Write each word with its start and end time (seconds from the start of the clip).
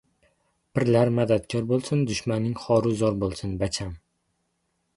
Pirlar 0.77 1.11
madadkor 1.17 1.67
bo‘lsun. 1.73 2.01
Dushmaning 2.13 2.57
xoru 2.63 2.97
zor 3.03 3.21
bo‘lsun, 3.25 3.55
bacham! 3.63 3.93